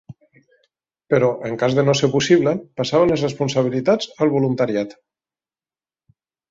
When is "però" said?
1.13-1.29